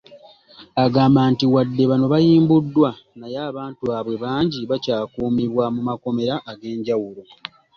[0.83, 7.21] Agamba nti wadde bano bayimbuddwa naye abantu baabwe bangi bakyakuumibwa mu makomera ag’enjawulo.